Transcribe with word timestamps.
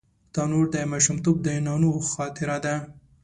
تنور 0.33 0.65
د 0.73 0.75
ماشومتوب 0.91 1.37
د 1.43 1.47
نانو 1.65 1.89
خاطره 2.13 2.57
ده 2.65 2.75